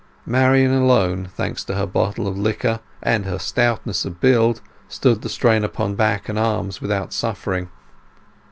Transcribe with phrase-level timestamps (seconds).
[0.25, 5.29] Marian alone, thanks to her bottle of liquor and her stoutness of build, stood the
[5.29, 7.69] strain upon back and arms without suffering.